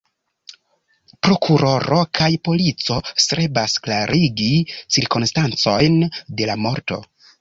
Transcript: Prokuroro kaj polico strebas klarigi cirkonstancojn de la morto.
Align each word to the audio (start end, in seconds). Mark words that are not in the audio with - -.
Prokuroro 1.25 1.99
kaj 2.19 2.29
polico 2.49 2.97
strebas 3.25 3.75
klarigi 3.89 4.51
cirkonstancojn 4.97 6.01
de 6.41 6.49
la 6.53 6.57
morto. 6.69 6.99